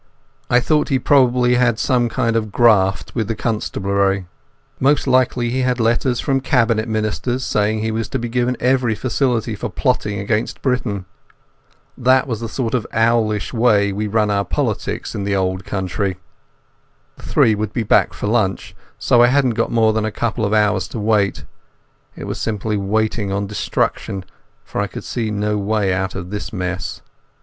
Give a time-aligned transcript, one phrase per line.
[0.49, 4.25] I thought he probably had some kind of graft with the constabulary.
[4.79, 8.95] Most likely he had letters from Cabinet Ministers saying he was to be given every
[8.95, 11.05] facility for plotting against Britain.
[11.95, 16.17] That's the sort of owlish way we run our politics in this jolly old country.
[17.17, 20.51] The three would be back for lunch, so I hadn't more than a couple of
[20.51, 21.45] hours to wait.
[22.15, 24.25] It was simply waiting on destruction,
[24.65, 27.03] for I could see no way out of this mess.